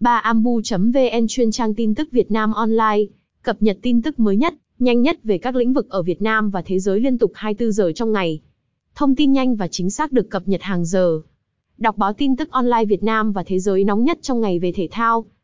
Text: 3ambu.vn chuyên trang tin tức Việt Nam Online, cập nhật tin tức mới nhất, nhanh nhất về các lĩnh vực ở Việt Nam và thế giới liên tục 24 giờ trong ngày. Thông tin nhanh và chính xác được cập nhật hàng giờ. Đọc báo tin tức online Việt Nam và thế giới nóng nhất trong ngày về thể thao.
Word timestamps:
3ambu.vn 0.00 1.26
chuyên 1.28 1.50
trang 1.50 1.74
tin 1.74 1.94
tức 1.94 2.08
Việt 2.12 2.30
Nam 2.30 2.52
Online, 2.52 3.04
cập 3.42 3.62
nhật 3.62 3.78
tin 3.82 4.02
tức 4.02 4.18
mới 4.18 4.36
nhất, 4.36 4.54
nhanh 4.78 5.02
nhất 5.02 5.24
về 5.24 5.38
các 5.38 5.54
lĩnh 5.54 5.72
vực 5.72 5.90
ở 5.90 6.02
Việt 6.02 6.22
Nam 6.22 6.50
và 6.50 6.62
thế 6.62 6.78
giới 6.78 7.00
liên 7.00 7.18
tục 7.18 7.32
24 7.34 7.72
giờ 7.72 7.92
trong 7.94 8.12
ngày. 8.12 8.40
Thông 8.94 9.14
tin 9.14 9.32
nhanh 9.32 9.56
và 9.56 9.68
chính 9.68 9.90
xác 9.90 10.12
được 10.12 10.30
cập 10.30 10.48
nhật 10.48 10.62
hàng 10.62 10.84
giờ. 10.84 11.20
Đọc 11.78 11.96
báo 11.96 12.12
tin 12.12 12.36
tức 12.36 12.50
online 12.50 12.84
Việt 12.84 13.02
Nam 13.02 13.32
và 13.32 13.42
thế 13.42 13.58
giới 13.58 13.84
nóng 13.84 14.04
nhất 14.04 14.18
trong 14.22 14.40
ngày 14.40 14.58
về 14.58 14.72
thể 14.72 14.88
thao. 14.90 15.26